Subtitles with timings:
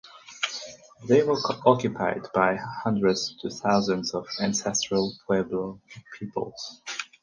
[1.07, 5.79] They were occupied by hundreds to thousands of Ancestral Pueblo
[6.17, 6.81] peoples.